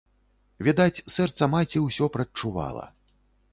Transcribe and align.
Відаць, 0.67 1.03
сэрца 1.17 1.43
маці 1.53 1.83
ўсё 1.85 2.11
прадчувала. 2.19 2.85